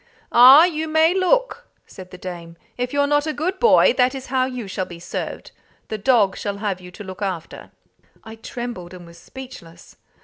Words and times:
"Ah, 0.31 0.63
you 0.63 0.87
may 0.87 1.13
look!" 1.13 1.67
said 1.85 2.09
the 2.09 2.17
dame. 2.17 2.57
"If 2.75 2.91
you're 2.91 3.05
not 3.05 3.27
a 3.27 3.33
good 3.37 3.59
boy, 3.59 3.93
that 3.99 4.15
is 4.15 4.25
how 4.33 4.47
you 4.47 4.67
shall 4.67 4.85
be 4.87 4.99
served. 4.99 5.51
The 5.89 5.99
dog 5.99 6.35
shall 6.35 6.57
have 6.57 6.81
you 6.81 6.89
to 6.89 7.03
look 7.03 7.21
after." 7.21 7.69
I 8.23 8.37
trembled, 8.37 8.95
and 8.95 9.05
was 9.05 9.19
speechless. 9.19 9.97